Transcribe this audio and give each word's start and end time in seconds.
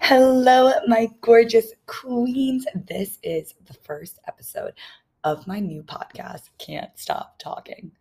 Hello, 0.00 0.72
my 0.86 1.08
gorgeous 1.20 1.72
queens. 1.86 2.66
This 2.74 3.18
is 3.22 3.54
the 3.66 3.74
first 3.74 4.18
episode 4.26 4.72
of 5.24 5.46
my 5.46 5.60
new 5.60 5.82
podcast, 5.82 6.48
Can't 6.56 6.90
Stop 6.98 7.38
Talking. 7.38 7.92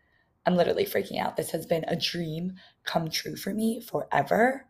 I'm 0.46 0.56
literally 0.56 0.86
freaking 0.86 1.20
out. 1.20 1.36
This 1.36 1.52
has 1.52 1.66
been 1.66 1.84
a 1.88 1.98
dream 1.98 2.54
come 2.86 3.10
true 3.10 3.36
for 3.36 3.54
me 3.54 3.82
forever. 3.82 4.68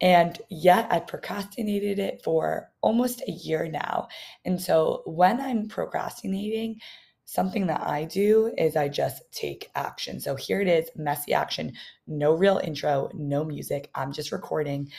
And 0.00 0.38
yet 0.50 0.88
I 0.90 1.00
procrastinated 1.00 1.98
it 1.98 2.20
for 2.22 2.70
almost 2.82 3.22
a 3.26 3.32
year 3.32 3.68
now. 3.68 4.08
And 4.44 4.60
so 4.60 5.02
when 5.06 5.40
I'm 5.40 5.68
procrastinating, 5.68 6.80
something 7.24 7.66
that 7.68 7.80
I 7.80 8.04
do 8.04 8.52
is 8.58 8.76
I 8.76 8.88
just 8.88 9.22
take 9.32 9.70
action. 9.74 10.20
So 10.20 10.36
here 10.36 10.60
it 10.60 10.68
is 10.68 10.90
messy 10.96 11.32
action, 11.32 11.72
no 12.06 12.34
real 12.34 12.60
intro, 12.62 13.10
no 13.14 13.42
music. 13.42 13.88
I'm 13.94 14.12
just 14.12 14.32
recording 14.32 14.90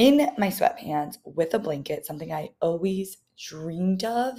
in 0.00 0.30
my 0.38 0.48
sweatpants 0.48 1.18
with 1.26 1.52
a 1.52 1.58
blanket, 1.58 2.06
something 2.06 2.32
I 2.32 2.52
always 2.62 3.18
dreamed 3.36 4.02
of. 4.02 4.32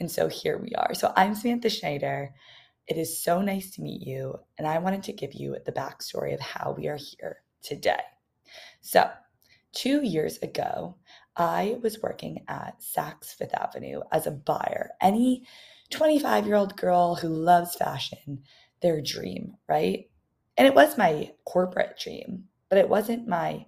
And 0.00 0.10
so 0.10 0.26
here 0.26 0.56
we 0.56 0.70
are. 0.70 0.94
So 0.94 1.12
I'm 1.14 1.34
Samantha 1.34 1.68
Schneider. 1.68 2.32
It 2.86 2.96
is 2.96 3.22
so 3.22 3.42
nice 3.42 3.72
to 3.72 3.82
meet 3.82 4.06
you. 4.06 4.38
And 4.56 4.66
I 4.66 4.78
wanted 4.78 5.02
to 5.02 5.12
give 5.12 5.34
you 5.34 5.58
the 5.66 5.72
backstory 5.72 6.32
of 6.32 6.40
how 6.40 6.74
we 6.78 6.88
are 6.88 6.96
here 6.96 7.42
today. 7.62 8.00
So, 8.80 9.10
two 9.74 10.02
years 10.02 10.38
ago, 10.38 10.96
I 11.36 11.76
was 11.82 12.00
working 12.00 12.44
at 12.48 12.80
Saks 12.80 13.34
Fifth 13.34 13.52
Avenue 13.52 14.00
as 14.12 14.26
a 14.26 14.30
buyer. 14.30 14.92
Any 15.02 15.44
25 15.90 16.46
year 16.46 16.56
old 16.56 16.74
girl 16.74 17.16
who 17.16 17.28
loves 17.28 17.76
fashion, 17.76 18.44
their 18.80 19.02
dream, 19.02 19.58
right? 19.68 20.08
And 20.56 20.66
it 20.66 20.74
was 20.74 20.96
my 20.96 21.32
corporate 21.44 21.98
dream, 21.98 22.44
but 22.70 22.78
it 22.78 22.88
wasn't 22.88 23.28
my 23.28 23.66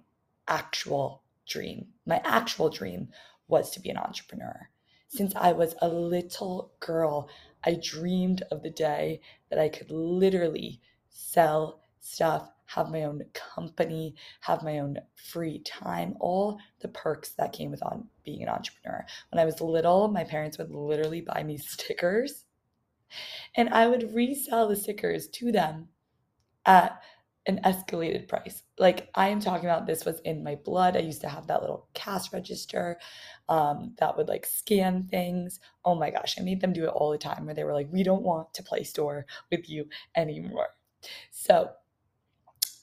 actual 0.49 1.23
dream. 1.49 1.87
My 2.05 2.21
actual 2.23 2.69
dream 2.69 3.09
was 3.47 3.71
to 3.71 3.79
be 3.79 3.89
an 3.89 3.97
entrepreneur. 3.97 4.69
Since 5.07 5.35
I 5.35 5.51
was 5.51 5.75
a 5.81 5.89
little 5.89 6.71
girl, 6.79 7.29
I 7.63 7.79
dreamed 7.81 8.43
of 8.51 8.61
the 8.61 8.69
day 8.69 9.21
that 9.49 9.59
I 9.59 9.69
could 9.69 9.89
literally 9.89 10.81
sell 11.09 11.81
stuff, 11.99 12.51
have 12.67 12.91
my 12.91 13.03
own 13.03 13.23
company, 13.33 14.15
have 14.41 14.63
my 14.63 14.79
own 14.79 14.97
free 15.15 15.59
time, 15.59 16.15
all 16.19 16.59
the 16.81 16.87
perks 16.89 17.31
that 17.31 17.53
came 17.53 17.71
with 17.71 17.83
on 17.83 18.07
being 18.23 18.43
an 18.43 18.49
entrepreneur. 18.49 19.03
When 19.31 19.39
I 19.39 19.45
was 19.45 19.59
little, 19.59 20.07
my 20.07 20.23
parents 20.23 20.59
would 20.59 20.71
literally 20.71 21.21
buy 21.21 21.43
me 21.43 21.57
stickers 21.57 22.45
and 23.55 23.69
I 23.69 23.87
would 23.87 24.13
resell 24.13 24.67
the 24.67 24.75
stickers 24.75 25.27
to 25.29 25.51
them 25.51 25.89
at 26.65 27.01
an 27.49 27.59
escalated 27.65 28.27
price. 28.27 28.61
Like 28.77 29.09
I 29.15 29.29
am 29.29 29.39
talking 29.39 29.67
about 29.67 29.87
this 29.87 30.05
was 30.05 30.19
in 30.19 30.43
my 30.43 30.55
blood. 30.55 30.95
I 30.95 30.99
used 30.99 31.21
to 31.21 31.29
have 31.29 31.47
that 31.47 31.61
little 31.61 31.87
cash 31.95 32.31
register 32.31 32.99
um, 33.49 33.95
that 33.99 34.15
would 34.15 34.27
like 34.27 34.45
scan 34.45 35.07
things. 35.09 35.59
Oh 35.83 35.95
my 35.95 36.11
gosh, 36.11 36.35
I 36.39 36.43
made 36.43 36.61
them 36.61 36.73
do 36.73 36.85
it 36.85 36.89
all 36.89 37.11
the 37.11 37.17
time 37.17 37.45
where 37.45 37.55
they 37.55 37.63
were 37.63 37.73
like, 37.73 37.91
we 37.91 38.03
don't 38.03 38.21
want 38.21 38.53
to 38.53 38.63
play 38.63 38.83
store 38.83 39.25
with 39.51 39.67
you 39.67 39.87
anymore. 40.15 40.67
So 41.31 41.71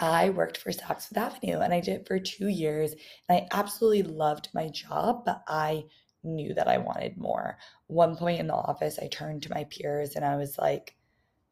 I 0.01 0.31
worked 0.31 0.59
for 0.59 0.73
Saks 0.73 1.07
Fifth 1.07 1.17
Avenue 1.17 1.61
and 1.61 1.73
I 1.73 1.81
did 1.81 2.01
it 2.01 2.09
for 2.09 2.19
two 2.19 2.49
years. 2.49 2.93
And 3.29 3.39
I 3.39 3.47
absolutely 3.57 4.03
loved 4.03 4.49
my 4.53 4.69
job, 4.69 5.25
but 5.25 5.45
I 5.47 5.85
knew 6.25 6.55
that 6.55 6.67
I 6.67 6.79
wanted 6.79 7.17
more. 7.17 7.57
One 7.87 8.17
point 8.17 8.41
in 8.41 8.49
the 8.49 8.55
office, 8.55 8.99
I 8.99 9.07
turned 9.07 9.45
to 9.45 9.55
my 9.55 9.63
peers 9.65 10.17
and 10.17 10.25
I 10.25 10.35
was 10.35 10.59
like, 10.59 10.97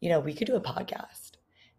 you 0.01 0.09
know, 0.09 0.19
we 0.19 0.35
could 0.35 0.48
do 0.48 0.57
a 0.57 0.61
podcast. 0.61 1.37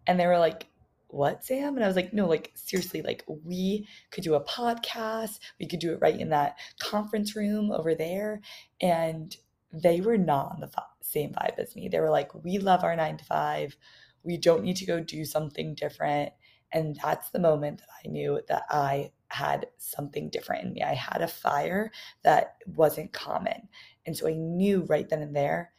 And 0.07 0.17
they 0.17 0.27
were 0.27 0.39
like, 0.39 0.67
what, 1.07 1.45
Sam? 1.45 1.75
And 1.75 1.83
I 1.83 1.87
was 1.87 1.95
like, 1.95 2.13
no, 2.13 2.27
like 2.27 2.51
seriously, 2.55 3.01
like 3.01 3.23
we 3.27 3.87
could 4.11 4.23
do 4.23 4.35
a 4.35 4.43
podcast. 4.43 5.39
We 5.59 5.67
could 5.67 5.79
do 5.79 5.93
it 5.93 5.99
right 6.01 6.19
in 6.19 6.29
that 6.29 6.57
conference 6.79 7.35
room 7.35 7.71
over 7.71 7.95
there. 7.95 8.41
And 8.81 9.35
they 9.71 10.01
were 10.01 10.17
not 10.17 10.51
on 10.53 10.61
the 10.61 10.71
same 11.01 11.31
vibe 11.31 11.59
as 11.59 11.75
me. 11.75 11.89
They 11.89 11.99
were 11.99 12.09
like, 12.09 12.33
we 12.43 12.57
love 12.57 12.83
our 12.83 12.95
nine 12.95 13.17
to 13.17 13.25
five. 13.25 13.75
We 14.23 14.37
don't 14.37 14.63
need 14.63 14.77
to 14.77 14.85
go 14.85 14.99
do 14.99 15.25
something 15.25 15.75
different. 15.75 16.33
And 16.71 16.97
that's 17.01 17.29
the 17.29 17.39
moment 17.39 17.79
that 17.79 17.89
I 18.03 18.09
knew 18.09 18.41
that 18.47 18.63
I 18.69 19.11
had 19.27 19.67
something 19.77 20.29
different 20.29 20.65
in 20.65 20.73
me. 20.73 20.81
I 20.81 20.93
had 20.93 21.21
a 21.21 21.27
fire 21.27 21.91
that 22.23 22.55
wasn't 22.67 23.13
common. 23.13 23.69
And 24.05 24.15
so 24.15 24.27
I 24.27 24.33
knew 24.33 24.81
right 24.83 25.07
then 25.07 25.21
and 25.21 25.35
there, 25.35 25.71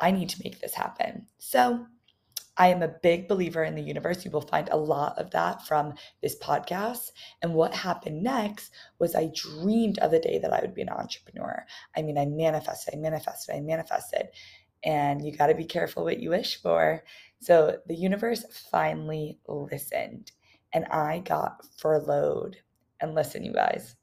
I 0.00 0.10
need 0.10 0.30
to 0.30 0.40
make 0.42 0.60
this 0.60 0.74
happen. 0.74 1.26
So 1.38 1.86
I 2.56 2.68
am 2.68 2.82
a 2.82 2.88
big 2.88 3.28
believer 3.28 3.64
in 3.64 3.74
the 3.74 3.82
universe. 3.82 4.24
You 4.24 4.30
will 4.30 4.42
find 4.42 4.68
a 4.68 4.76
lot 4.76 5.18
of 5.18 5.30
that 5.30 5.66
from 5.66 5.94
this 6.20 6.38
podcast. 6.38 7.10
And 7.40 7.54
what 7.54 7.74
happened 7.74 8.22
next 8.22 8.72
was 8.98 9.14
I 9.14 9.30
dreamed 9.34 9.98
of 9.98 10.10
the 10.10 10.18
day 10.18 10.38
that 10.38 10.52
I 10.52 10.60
would 10.60 10.74
be 10.74 10.82
an 10.82 10.90
entrepreneur. 10.90 11.64
I 11.96 12.02
mean, 12.02 12.18
I 12.18 12.26
manifested, 12.26 12.94
I 12.94 12.98
manifested, 12.98 13.54
I 13.54 13.60
manifested. 13.60 14.28
And 14.84 15.24
you 15.24 15.36
got 15.36 15.46
to 15.46 15.54
be 15.54 15.64
careful 15.64 16.04
what 16.04 16.18
you 16.18 16.30
wish 16.30 16.60
for. 16.60 17.04
So 17.40 17.78
the 17.86 17.94
universe 17.94 18.44
finally 18.70 19.38
listened 19.46 20.32
and 20.72 20.84
I 20.86 21.20
got 21.20 21.64
furloughed. 21.78 22.56
And 23.00 23.14
listen, 23.14 23.44
you 23.44 23.52
guys, 23.52 23.96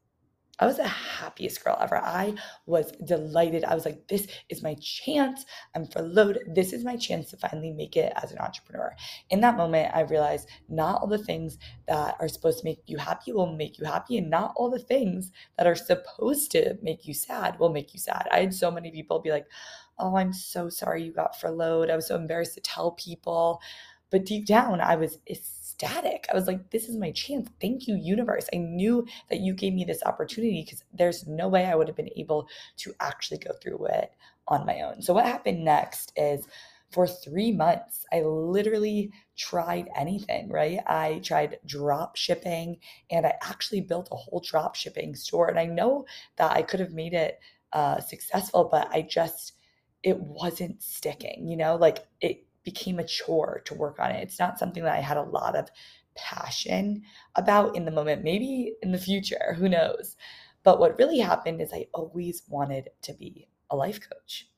I 0.60 0.66
was 0.66 0.78
the 0.78 0.88
happiest 0.88 1.64
girl 1.64 1.78
ever. 1.80 1.98
I 1.98 2.36
was 2.66 2.92
delighted. 3.06 3.64
I 3.64 3.76
was 3.76 3.86
like, 3.86 4.08
this 4.08 4.28
is 4.50 4.62
my 4.62 4.76
chance. 4.82 5.46
I'm 5.76 5.86
furloughed. 5.88 6.40
This 6.54 6.74
is 6.74 6.84
my 6.84 6.98
chance 6.98 7.30
to 7.32 7.38
finally 7.38 7.72
make 7.72 7.96
it 7.96 8.12
as 8.22 8.32
an 8.32 8.40
entrepreneur. 8.40 8.94
In 9.30 9.42
that 9.42 9.56
moment, 9.58 9.96
I 9.96 10.02
realized 10.02 10.50
not 10.68 11.02
all 11.02 11.08
the 11.08 11.18
things 11.18 11.58
that 11.88 12.16
are 12.20 12.28
supposed 12.28 12.60
to 12.60 12.66
make 12.66 12.82
you 12.88 12.98
happy 12.98 13.32
will 13.32 13.56
make 13.56 13.80
you 13.80 13.86
happy, 13.86 14.18
and 14.18 14.30
not 14.30 14.54
all 14.56 14.70
the 14.70 14.80
things 14.80 15.32
that 15.58 15.68
are 15.68 15.76
supposed 15.76 16.52
to 16.52 16.78
make 16.82 17.08
you 17.08 17.14
sad 17.14 17.58
will 17.58 17.70
make 17.70 17.94
you 17.94 18.00
sad. 18.00 18.28
I 18.32 18.42
had 18.42 18.54
so 18.54 18.70
many 18.70 18.92
people 18.92 19.20
be 19.20 19.32
like, 19.32 19.48
oh, 19.98 20.18
I'm 20.18 20.34
so 20.34 20.70
sorry 20.70 21.04
you 21.04 21.14
got 21.14 21.40
furloughed. 21.40 21.90
I 21.90 21.96
was 21.96 22.08
so 22.08 22.16
embarrassed 22.16 22.56
to 22.56 22.62
tell 22.62 22.92
people. 22.92 23.62
But 24.12 24.26
deep 24.26 24.46
down, 24.46 24.82
I 24.82 24.96
was 24.96 25.20
ecstatic. 25.82 26.26
I 26.32 26.36
was 26.36 26.48
like, 26.48 26.70
this 26.70 26.90
is 26.90 26.98
my 26.98 27.12
chance. 27.12 27.50
Thank 27.62 27.88
you, 27.88 27.96
universe. 27.96 28.48
I 28.54 28.58
knew 28.58 29.06
that 29.30 29.40
you 29.40 29.54
gave 29.54 29.74
me 29.74 29.84
this 29.86 30.04
opportunity 30.06 30.64
because 30.66 30.84
there's 30.94 31.28
no 31.28 31.48
way 31.48 31.66
I 31.66 31.76
would 31.76 31.88
have 31.88 31.98
been 31.98 32.10
able 32.16 32.48
to 32.78 32.94
actually 33.00 33.40
go 33.40 33.52
through 33.62 33.86
it 33.88 34.12
on 34.48 34.66
my 34.66 34.82
own. 34.82 35.02
So, 35.02 35.14
what 35.14 35.26
happened 35.26 35.64
next 35.64 36.12
is 36.16 36.48
for 36.92 37.08
three 37.08 37.52
months, 37.52 38.06
I 38.12 38.22
literally 38.22 39.12
tried 39.38 39.90
anything, 39.96 40.50
right? 40.50 40.80
I 40.88 41.22
tried 41.24 41.60
drop 41.66 42.16
shipping 42.16 42.78
and 43.12 43.26
I 43.26 43.36
actually 43.44 43.82
built 43.82 44.10
a 44.12 44.16
whole 44.16 44.42
drop 44.44 44.76
shipping 44.76 45.16
store. 45.16 45.50
And 45.50 45.60
I 45.60 45.66
know 45.66 46.06
that 46.38 46.52
I 46.52 46.64
could 46.64 46.80
have 46.80 46.92
made 46.94 47.14
it 47.14 47.40
uh, 47.74 48.00
successful, 48.00 48.70
but 48.72 48.90
I 48.92 49.04
just, 49.04 49.54
it 50.02 50.20
wasn't 50.20 50.82
sticking, 50.82 51.48
you 51.48 51.58
know, 51.58 51.76
like 51.76 52.08
it 52.22 52.48
became 52.72 53.00
a 53.00 53.04
chore 53.04 53.62
to 53.66 53.74
work 53.74 54.00
on 54.00 54.12
it. 54.12 54.22
It's 54.22 54.38
not 54.38 54.60
something 54.60 54.84
that 54.84 54.96
I 54.96 55.02
had 55.02 55.18
a 55.18 55.24
lot 55.24 55.56
of 55.56 55.72
passion 56.16 57.02
about 57.36 57.76
in 57.76 57.84
the 57.84 57.92
moment, 57.92 58.24
maybe 58.24 58.76
in 58.84 58.92
the 58.92 59.00
future, 59.00 59.56
who 59.58 59.68
knows. 59.68 60.16
But 60.62 60.80
what 60.80 61.00
really 61.00 61.18
happened 61.18 61.62
is 61.62 61.74
I 61.74 61.88
always 61.96 62.44
wanted 62.48 62.90
to 63.02 63.14
be 63.14 63.48
a 63.72 63.76
life 63.76 64.00
coach. 64.08 64.50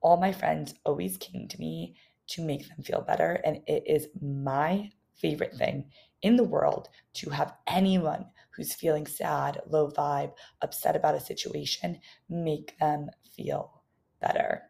All 0.00 0.16
my 0.16 0.32
friends 0.32 0.74
always 0.84 1.16
came 1.18 1.46
to 1.46 1.60
me 1.60 1.94
to 2.28 2.42
make 2.42 2.66
them 2.66 2.82
feel 2.82 3.02
better. 3.02 3.40
And 3.44 3.60
it 3.68 3.84
is 3.86 4.08
my 4.20 4.90
favorite 5.14 5.54
thing 5.54 5.84
in 6.22 6.34
the 6.34 6.50
world 6.56 6.88
to 7.14 7.30
have 7.30 7.54
anyone 7.68 8.26
who's 8.56 8.74
feeling 8.74 9.06
sad, 9.06 9.60
low 9.68 9.88
vibe, 9.88 10.32
upset 10.62 10.96
about 10.96 11.14
a 11.14 11.20
situation, 11.20 12.00
make 12.28 12.76
them 12.80 13.08
feel 13.36 13.82
better. 14.20 14.62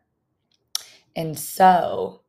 And 1.16 1.38
so 1.38 2.22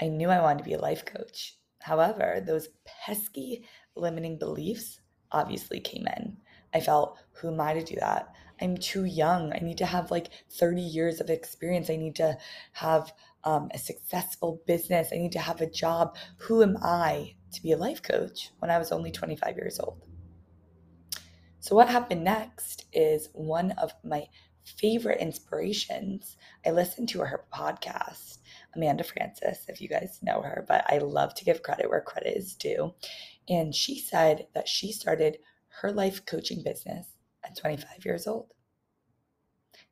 I 0.00 0.08
knew 0.08 0.30
I 0.30 0.40
wanted 0.40 0.58
to 0.58 0.64
be 0.64 0.74
a 0.74 0.80
life 0.80 1.04
coach. 1.04 1.56
However, 1.80 2.42
those 2.44 2.68
pesky 2.84 3.64
limiting 3.96 4.38
beliefs 4.38 5.00
obviously 5.32 5.80
came 5.80 6.06
in. 6.16 6.38
I 6.72 6.80
felt, 6.80 7.18
who 7.32 7.48
am 7.48 7.60
I 7.60 7.74
to 7.74 7.82
do 7.82 7.96
that? 8.00 8.32
I'm 8.60 8.76
too 8.76 9.04
young. 9.04 9.52
I 9.52 9.58
need 9.58 9.78
to 9.78 9.86
have 9.86 10.10
like 10.10 10.28
30 10.50 10.80
years 10.80 11.20
of 11.20 11.30
experience. 11.30 11.90
I 11.90 11.96
need 11.96 12.16
to 12.16 12.36
have 12.72 13.12
um, 13.44 13.70
a 13.72 13.78
successful 13.78 14.62
business. 14.66 15.08
I 15.12 15.16
need 15.16 15.32
to 15.32 15.38
have 15.38 15.60
a 15.60 15.70
job. 15.70 16.16
Who 16.38 16.62
am 16.62 16.76
I 16.82 17.34
to 17.52 17.62
be 17.62 17.72
a 17.72 17.78
life 17.78 18.02
coach 18.02 18.50
when 18.58 18.70
I 18.70 18.78
was 18.78 18.92
only 18.92 19.10
25 19.10 19.56
years 19.56 19.80
old? 19.80 20.02
So, 21.60 21.74
what 21.74 21.88
happened 21.88 22.24
next 22.24 22.86
is 22.92 23.28
one 23.32 23.72
of 23.72 23.92
my 24.04 24.26
favorite 24.64 25.20
inspirations. 25.20 26.36
I 26.64 26.70
listened 26.70 27.08
to 27.10 27.20
her 27.20 27.44
podcast 27.52 28.39
Amanda 28.74 29.04
Frances, 29.04 29.64
if 29.68 29.80
you 29.80 29.88
guys 29.88 30.20
know 30.22 30.42
her, 30.42 30.64
but 30.68 30.84
I 30.88 30.98
love 30.98 31.34
to 31.36 31.44
give 31.44 31.62
credit 31.62 31.88
where 31.90 32.00
credit 32.00 32.36
is 32.36 32.54
due. 32.54 32.94
And 33.48 33.74
she 33.74 33.98
said 33.98 34.46
that 34.54 34.68
she 34.68 34.92
started 34.92 35.38
her 35.80 35.92
life 35.92 36.24
coaching 36.26 36.62
business 36.62 37.06
at 37.44 37.56
25 37.56 38.04
years 38.04 38.26
old. 38.26 38.52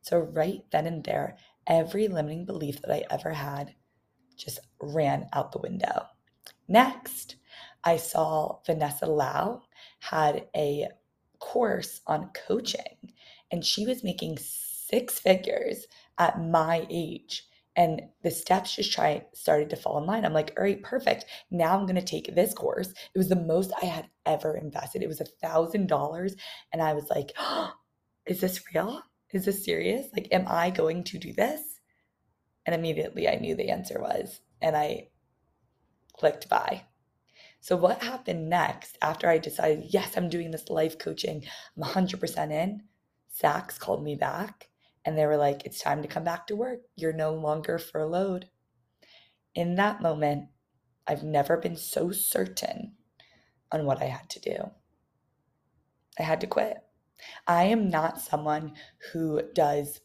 So, 0.03 0.19
right 0.19 0.63
then 0.71 0.87
and 0.87 1.05
there, 1.05 1.37
every 1.67 2.09
limiting 2.09 2.47
belief 2.47 2.81
that 2.83 2.93
I 2.93 3.05
ever 3.11 3.33
had 3.33 3.75
just 4.37 4.61
ran 4.81 5.29
out 5.33 5.53
the 5.53 5.59
window. 5.59 6.07
Next, 6.69 7.37
I 7.85 7.97
saw 7.97 8.59
Vanessa 8.67 9.07
Lau 9.07 9.63
had 10.01 10.47
a 10.57 10.89
course 11.39 12.01
on 12.07 12.31
coaching 12.49 13.13
and 13.51 13.65
she 13.65 13.87
was 13.87 14.05
making 14.05 14.39
six 14.39 15.19
figures 15.19 15.87
at 16.19 16.41
my 16.41 16.87
age 16.91 17.48
and 17.79 18.03
the 18.25 18.31
steps 18.31 18.75
just 18.75 18.93
try 18.93 19.25
started 19.33 19.71
to 19.71 19.77
fall 19.77 19.99
in 19.99 20.05
line. 20.05 20.25
I'm 20.25 20.33
like 20.33 20.53
all 20.59 20.65
right 20.65 20.83
perfect. 20.83 21.25
Now 21.51 21.79
i'm 21.79 21.87
to 21.95 22.03
take 22.03 22.35
this 22.35 22.53
course. 22.53 22.89
It 22.89 23.17
was 23.17 23.29
the 23.29 23.37
most 23.37 23.73
i 23.81 23.87
had 23.87 24.09
ever 24.27 24.57
invested. 24.57 25.01
It 25.01 25.09
was 25.09 25.21
a 25.21 25.25
thousand 25.25 25.87
dollars 25.87 26.35
and 26.73 26.83
i 26.83 26.93
was 26.93 27.09
like 27.09 27.33
oh, 27.39 27.73
is 28.27 28.41
this 28.41 28.63
real? 28.75 29.01
Is 29.33 29.45
this 29.45 29.65
serious? 29.65 30.09
Like 30.13 30.29
am 30.33 30.45
i 30.49 30.71
going 30.71 31.05
to 31.05 31.19
do 31.19 31.33
this? 31.33 31.63
And 32.67 32.75
immediately 32.75 33.29
i 33.29 33.37
knew 33.37 33.55
the 33.55 33.71
answer 33.71 34.01
was 34.01 34.41
and 34.61 34.77
i 34.77 35.09
clicked 36.19 36.49
buy. 36.49 36.83
So 37.61 37.77
what 37.77 38.03
happened 38.03 38.51
next 38.51 38.99
after 39.01 39.29
i 39.29 39.39
decided 39.39 39.85
yes 39.89 40.17
i'm 40.17 40.29
doing 40.29 40.51
this 40.51 40.69
life 40.69 40.99
coaching 40.99 41.45
i'm 41.77 41.85
100% 41.85 42.51
in. 42.51 42.83
Saks 43.41 43.79
called 43.79 44.03
me 44.03 44.17
back 44.17 44.69
and 45.09 45.17
they 45.17 45.25
were 45.25 45.39
like, 45.39 45.65
it's 45.65 45.81
time 45.81 46.03
to 46.03 46.09
come 46.09 46.23
back 46.23 46.47
to 46.47 46.55
work. 46.55 46.81
You're 46.95 47.15
no 47.15 47.33
longer 47.33 47.79
furloughed. 47.79 48.51
In 49.55 49.77
that 49.77 50.03
moment, 50.03 50.51
I've 51.07 51.23
never 51.23 51.57
been 51.57 51.77
so 51.77 52.11
certain 52.11 52.93
on 53.73 53.87
what 53.87 54.03
I 54.03 54.05
had 54.05 54.29
to 54.29 54.41
do. 54.41 54.57
I 56.19 56.25
had 56.25 56.43
to 56.43 56.47
quit. 56.47 56.77
I 57.47 57.65
am 57.65 57.89
not 57.89 58.21
someone 58.21 58.75
who 59.11 59.41
does 59.55 60.01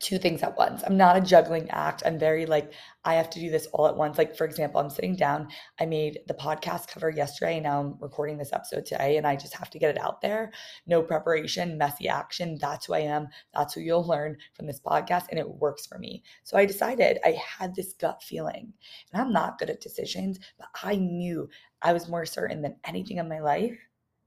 two 0.00 0.18
things 0.18 0.42
at 0.42 0.56
once. 0.56 0.82
I'm 0.86 0.96
not 0.96 1.16
a 1.16 1.20
juggling 1.20 1.70
act. 1.70 2.02
I'm 2.04 2.18
very 2.18 2.46
like, 2.46 2.72
I 3.04 3.14
have 3.14 3.30
to 3.30 3.40
do 3.40 3.50
this 3.50 3.66
all 3.72 3.86
at 3.86 3.96
once. 3.96 4.18
Like, 4.18 4.36
for 4.36 4.44
example, 4.44 4.80
I'm 4.80 4.90
sitting 4.90 5.16
down. 5.16 5.48
I 5.80 5.86
made 5.86 6.20
the 6.26 6.34
podcast 6.34 6.88
cover 6.88 7.10
yesterday. 7.10 7.54
And 7.54 7.64
now 7.64 7.80
I'm 7.80 7.96
recording 8.00 8.36
this 8.36 8.52
episode 8.52 8.86
today, 8.86 9.16
and 9.16 9.26
I 9.26 9.36
just 9.36 9.54
have 9.54 9.70
to 9.70 9.78
get 9.78 9.90
it 9.94 10.00
out 10.00 10.20
there. 10.20 10.52
No 10.86 11.02
preparation, 11.02 11.78
messy 11.78 12.08
action. 12.08 12.58
That's 12.60 12.86
who 12.86 12.94
I 12.94 13.00
am. 13.00 13.28
That's 13.54 13.74
who 13.74 13.80
you'll 13.80 14.06
learn 14.06 14.36
from 14.54 14.66
this 14.66 14.80
podcast. 14.80 15.26
And 15.30 15.38
it 15.38 15.48
works 15.48 15.86
for 15.86 15.98
me. 15.98 16.22
So 16.44 16.56
I 16.56 16.66
decided 16.66 17.18
I 17.24 17.38
had 17.58 17.74
this 17.74 17.94
gut 17.94 18.22
feeling, 18.22 18.72
and 19.12 19.22
I'm 19.22 19.32
not 19.32 19.58
good 19.58 19.70
at 19.70 19.80
decisions, 19.80 20.38
but 20.58 20.68
I 20.82 20.96
knew 20.96 21.48
I 21.82 21.92
was 21.92 22.08
more 22.08 22.26
certain 22.26 22.62
than 22.62 22.76
anything 22.84 23.18
in 23.18 23.28
my 23.28 23.40
life 23.40 23.78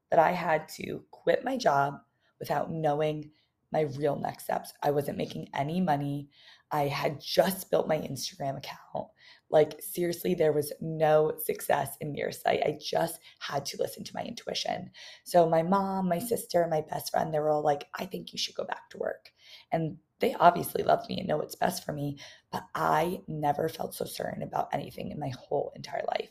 that 0.09 0.19
I 0.19 0.31
had 0.31 0.67
to 0.69 1.03
quit 1.11 1.43
my 1.43 1.57
job 1.57 1.99
without 2.39 2.71
knowing 2.71 3.31
my 3.71 3.81
real 3.97 4.15
next 4.15 4.45
steps. 4.45 4.73
I 4.83 4.91
wasn't 4.91 5.17
making 5.17 5.49
any 5.53 5.79
money. 5.81 6.29
I 6.71 6.87
had 6.87 7.19
just 7.19 7.71
built 7.71 7.87
my 7.87 7.97
Instagram 7.97 8.57
account. 8.57 9.07
Like, 9.49 9.81
seriously, 9.81 10.35
there 10.35 10.53
was 10.53 10.71
no 10.79 11.33
success 11.43 11.97
in 12.01 12.11
near 12.11 12.31
sight. 12.31 12.61
I 12.63 12.77
just 12.79 13.19
had 13.39 13.65
to 13.67 13.77
listen 13.77 14.03
to 14.03 14.15
my 14.15 14.21
intuition. 14.21 14.91
So, 15.23 15.49
my 15.49 15.63
mom, 15.63 16.07
my 16.07 16.19
sister, 16.19 16.67
my 16.69 16.81
best 16.81 17.11
friend, 17.11 17.33
they 17.33 17.39
were 17.39 17.49
all 17.49 17.63
like, 17.63 17.87
I 17.95 18.05
think 18.05 18.31
you 18.31 18.37
should 18.37 18.55
go 18.55 18.65
back 18.65 18.89
to 18.91 18.99
work. 18.99 19.31
And 19.71 19.97
they 20.19 20.35
obviously 20.35 20.83
love 20.83 21.07
me 21.09 21.17
and 21.19 21.27
know 21.27 21.37
what's 21.37 21.55
best 21.55 21.85
for 21.85 21.93
me, 21.93 22.19
but 22.51 22.63
I 22.75 23.21
never 23.27 23.69
felt 23.69 23.95
so 23.95 24.05
certain 24.05 24.43
about 24.43 24.69
anything 24.73 25.11
in 25.11 25.19
my 25.19 25.29
whole 25.29 25.71
entire 25.75 26.03
life. 26.09 26.29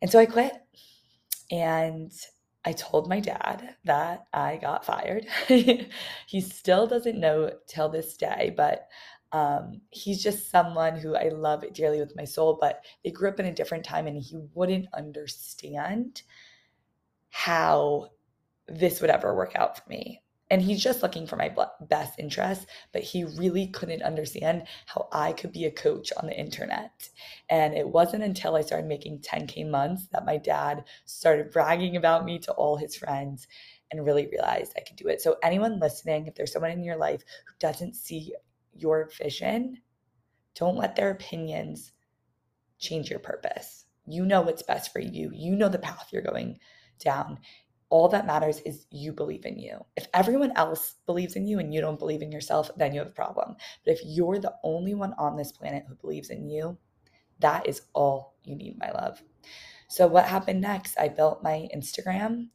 And 0.00 0.10
so 0.10 0.18
I 0.18 0.26
quit. 0.26 0.52
And 1.50 2.12
I 2.64 2.72
told 2.72 3.08
my 3.08 3.20
dad 3.20 3.74
that 3.84 4.26
I 4.32 4.56
got 4.56 4.84
fired. 4.84 5.26
he 5.48 6.40
still 6.40 6.86
doesn't 6.86 7.18
know 7.18 7.50
till 7.66 7.88
this 7.88 8.16
day, 8.16 8.54
but 8.56 8.88
um, 9.32 9.80
he's 9.90 10.22
just 10.22 10.50
someone 10.50 10.96
who 10.96 11.16
I 11.16 11.30
love 11.30 11.64
dearly 11.72 11.98
with 11.98 12.14
my 12.16 12.24
soul, 12.24 12.58
but 12.60 12.84
they 13.02 13.10
grew 13.10 13.30
up 13.30 13.40
in 13.40 13.46
a 13.46 13.54
different 13.54 13.84
time 13.84 14.06
and 14.06 14.16
he 14.16 14.38
wouldn't 14.54 14.86
understand 14.94 16.22
how 17.30 18.10
this 18.68 19.00
would 19.00 19.10
ever 19.10 19.34
work 19.34 19.56
out 19.56 19.78
for 19.78 19.88
me 19.88 20.21
and 20.52 20.60
he's 20.60 20.82
just 20.82 21.02
looking 21.02 21.26
for 21.26 21.36
my 21.36 21.50
best 21.80 22.18
interest 22.18 22.66
but 22.92 23.02
he 23.02 23.24
really 23.24 23.66
couldn't 23.68 24.02
understand 24.02 24.64
how 24.86 25.08
i 25.10 25.32
could 25.32 25.50
be 25.50 25.64
a 25.64 25.70
coach 25.70 26.12
on 26.18 26.26
the 26.26 26.38
internet. 26.38 27.08
And 27.48 27.74
it 27.74 27.88
wasn't 27.88 28.22
until 28.22 28.54
i 28.54 28.60
started 28.60 28.86
making 28.86 29.20
10k 29.20 29.68
months 29.68 30.06
that 30.12 30.26
my 30.26 30.36
dad 30.36 30.84
started 31.06 31.50
bragging 31.50 31.96
about 31.96 32.24
me 32.26 32.38
to 32.40 32.52
all 32.52 32.76
his 32.76 32.94
friends 32.94 33.48
and 33.90 34.04
really 34.04 34.28
realized 34.28 34.74
i 34.76 34.82
could 34.86 34.96
do 34.96 35.08
it. 35.08 35.22
So 35.22 35.38
anyone 35.42 35.80
listening 35.80 36.26
if 36.26 36.34
there's 36.34 36.52
someone 36.52 36.70
in 36.70 36.84
your 36.84 36.98
life 36.98 37.22
who 37.46 37.54
doesn't 37.58 37.96
see 37.96 38.34
your 38.74 39.10
vision 39.18 39.78
don't 40.54 40.76
let 40.76 40.96
their 40.96 41.10
opinions 41.10 41.92
change 42.78 43.08
your 43.08 43.20
purpose. 43.20 43.86
You 44.06 44.26
know 44.26 44.42
what's 44.42 44.62
best 44.62 44.92
for 44.92 45.00
you. 45.00 45.30
You 45.32 45.56
know 45.56 45.70
the 45.70 45.78
path 45.78 46.08
you're 46.12 46.20
going 46.20 46.58
down 46.98 47.38
all 47.92 48.08
that 48.08 48.26
matters 48.26 48.58
is 48.60 48.86
you 48.90 49.12
believe 49.12 49.44
in 49.44 49.58
you. 49.58 49.84
If 49.98 50.06
everyone 50.14 50.52
else 50.56 50.94
believes 51.04 51.36
in 51.36 51.46
you 51.46 51.58
and 51.58 51.74
you 51.74 51.82
don't 51.82 51.98
believe 51.98 52.22
in 52.22 52.32
yourself, 52.32 52.70
then 52.74 52.94
you 52.94 53.00
have 53.00 53.08
a 53.08 53.10
problem. 53.10 53.54
But 53.84 53.92
if 53.92 54.00
you're 54.02 54.38
the 54.38 54.54
only 54.64 54.94
one 54.94 55.12
on 55.18 55.36
this 55.36 55.52
planet 55.52 55.84
who 55.86 55.94
believes 55.96 56.30
in 56.30 56.48
you, 56.48 56.78
that 57.40 57.68
is 57.68 57.82
all 57.92 58.38
you 58.44 58.56
need, 58.56 58.78
my 58.78 58.90
love. 58.92 59.22
So, 59.88 60.06
what 60.06 60.24
happened 60.24 60.62
next? 60.62 60.98
I 60.98 61.08
built 61.08 61.42
my 61.42 61.68
Instagram 61.76 62.48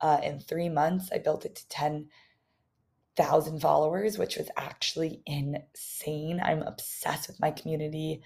uh, 0.00 0.20
in 0.22 0.38
three 0.38 0.68
months. 0.68 1.10
I 1.12 1.18
built 1.18 1.44
it 1.44 1.56
to 1.56 1.68
10,000 1.70 3.60
followers, 3.60 4.16
which 4.16 4.36
was 4.36 4.48
actually 4.56 5.22
insane. 5.26 6.40
I'm 6.40 6.62
obsessed 6.62 7.26
with 7.26 7.40
my 7.40 7.50
community. 7.50 8.22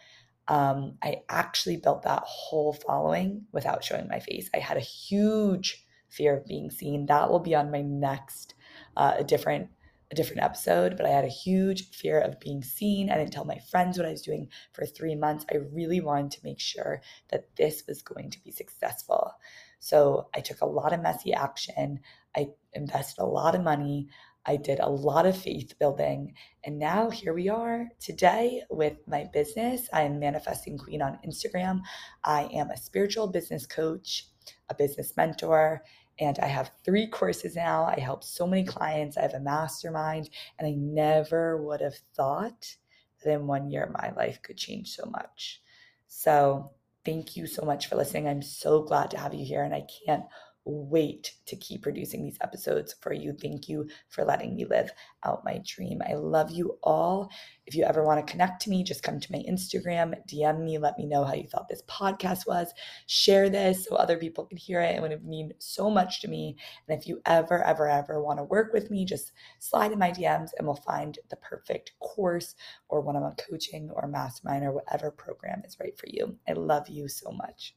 Um, 0.49 0.99
I 1.03 1.23
actually 1.31 1.79
built 1.79 2.03
that 2.03 2.25
whole 2.27 2.75
following 2.75 3.47
without 3.53 3.83
showing 3.83 4.07
my 4.07 4.21
face. 4.21 4.51
I 4.55 4.59
had 4.59 4.77
a 4.77 4.81
huge 4.81 5.87
fear 6.09 6.37
of 6.37 6.47
being 6.47 6.71
seen. 6.71 7.07
That 7.07 7.31
will 7.31 7.41
be 7.41 7.55
on 7.55 7.71
my 7.71 7.83
next 7.83 8.55
uh, 8.97 9.15
a 9.19 9.25
different 9.25 9.69
a 10.11 10.15
different 10.15 10.43
episode, 10.43 10.97
but 10.97 11.05
I 11.05 11.11
had 11.11 11.25
a 11.25 11.29
huge 11.29 11.91
fear 11.91 12.19
of 12.19 12.41
being 12.41 12.63
seen. 12.63 13.11
I 13.11 13.19
didn't 13.19 13.33
tell 13.33 13.45
my 13.45 13.59
friends 13.71 13.99
what 13.99 14.07
I 14.07 14.11
was 14.11 14.23
doing 14.23 14.49
for 14.73 14.87
three 14.87 15.15
months. 15.15 15.45
I 15.53 15.57
really 15.57 16.01
wanted 16.01 16.31
to 16.31 16.45
make 16.45 16.61
sure 16.61 17.03
that 17.31 17.55
this 17.57 17.85
was 17.87 18.01
going 18.01 18.31
to 18.31 18.43
be 18.43 18.51
successful. 18.51 19.33
So 19.81 20.29
I 20.35 20.41
took 20.41 20.63
a 20.63 20.67
lot 20.67 20.95
of 20.95 21.03
messy 21.03 21.35
action. 21.35 22.01
I 22.35 22.49
invested 22.73 23.21
a 23.21 23.27
lot 23.27 23.55
of 23.55 23.63
money. 23.63 24.09
I 24.47 24.57
did 24.57 24.81
a 24.81 24.89
lot 24.89 25.27
of 25.27 25.37
faith 25.37 25.79
building. 25.79 26.33
And 26.65 26.79
now 26.79 27.11
here 27.11 27.35
we 27.35 27.51
are 27.51 27.87
today 28.01 28.63
with 28.71 28.97
my 29.07 29.29
business. 29.31 29.91
I 29.93 30.03
am 30.03 30.19
Manifesting 30.19 30.79
Queen 30.79 31.03
on 31.03 31.19
Instagram. 31.27 31.83
I 32.25 32.49
am 32.55 32.71
a 32.71 32.77
spiritual 32.79 33.27
business 33.27 33.67
coach, 33.67 34.27
a 34.69 34.75
business 34.75 35.17
mentor, 35.17 35.83
and 36.19 36.39
I 36.41 36.47
have 36.47 36.73
three 36.85 37.07
courses 37.07 37.55
now. 37.55 37.85
I 37.85 38.01
help 38.01 38.25
so 38.25 38.47
many 38.47 38.65
clients. 38.65 39.17
I 39.17 39.23
have 39.23 39.35
a 39.35 39.41
mastermind, 39.41 40.31
and 40.59 40.67
I 40.67 40.73
never 40.73 41.63
would 41.63 41.81
have 41.81 41.97
thought 42.15 42.77
that 43.23 43.33
in 43.33 43.47
one 43.47 43.71
year 43.71 43.93
my 44.01 44.13
life 44.17 44.41
could 44.43 44.57
change 44.57 44.91
so 44.91 45.07
much. 45.07 45.63
So, 46.07 46.73
thank 47.05 47.37
you 47.37 47.47
so 47.47 47.65
much 47.65 47.87
for 47.87 47.97
listening. 47.97 48.29
I'm 48.29 48.43
so 48.43 48.83
glad 48.83 49.11
to 49.13 49.19
have 49.19 49.35
you 49.35 49.45
here, 49.45 49.63
and 49.63 49.75
I 49.75 49.87
can't 50.07 50.25
wait 50.69 51.33
to 51.47 51.57
keep 51.57 51.83
producing 51.83 52.23
these 52.23 52.37
episodes 52.43 52.95
for 53.01 53.13
you. 53.13 53.33
Thank 53.33 53.69
you 53.69 53.89
for 54.09 54.23
letting 54.25 54.55
me 54.55 54.67
live 54.67 54.91
out 55.25 55.45
my 55.45 55.63
dream. 55.65 56.03
I 56.07 56.13
love 56.15 56.51
you 56.51 56.79
all. 56.83 57.31
If 57.67 57.75
you 57.75 57.85
ever 57.85 58.05
want 58.05 58.25
to 58.25 58.31
connect 58.31 58.63
to 58.63 58.71
me, 58.71 58.85
just 58.85 59.03
come 59.03 59.19
to 59.19 59.33
my 59.33 59.43
Instagram, 59.49 60.15
DM 60.27 60.63
me, 60.63 60.77
let 60.77 60.99
me 60.99 61.07
know 61.07 61.25
how 61.25 61.33
you 61.33 61.49
thought 61.49 61.69
this 61.69 61.83
podcast 61.89 62.47
was. 62.47 62.73
Share 63.07 63.49
this 63.49 63.87
so 63.87 63.97
other 63.97 64.19
people 64.19 64.45
can 64.45 64.59
hear 64.59 64.81
it. 64.81 64.97
It 64.97 65.01
would 65.01 65.25
mean 65.25 65.53
so 65.59 65.89
much 65.89 66.21
to 66.21 66.29
me. 66.29 66.57
And 66.87 66.99
if 66.99 67.09
you 67.09 67.23
ever, 67.25 67.65
ever, 67.65 67.89
ever 67.89 68.23
want 68.23 68.39
to 68.39 68.45
work 68.45 68.75
with 68.75 68.91
me, 68.91 69.07
just 69.07 69.33
slide 69.59 69.93
in 69.93 69.99
my 69.99 70.11
DMs 70.11 70.51
and 70.59 70.67
we'll 70.67 70.77
find 70.77 71.19
the 71.31 71.37
perfect 71.37 71.93
course 72.01 72.55
or 72.91 73.01
one 73.01 73.17
on 73.17 73.23
one 73.23 73.37
coaching 73.37 73.91
or 73.95 74.07
mastermind 74.07 74.65
or 74.65 74.73
whatever 74.73 75.11
program 75.11 75.63
is 75.65 75.79
right 75.81 75.99
for 75.99 76.07
you. 76.09 76.37
I 76.47 76.53
love 76.53 76.89
you 76.89 77.09
so 77.09 77.31
much. 77.31 77.75